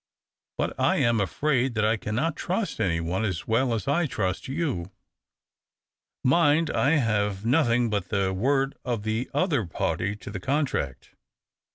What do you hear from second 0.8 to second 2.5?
am afraid that T cannot